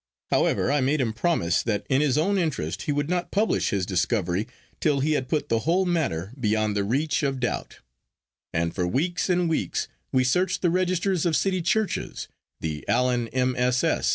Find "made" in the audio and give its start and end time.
0.81-0.99